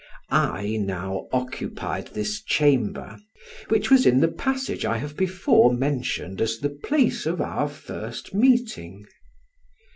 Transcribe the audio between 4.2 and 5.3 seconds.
passage I have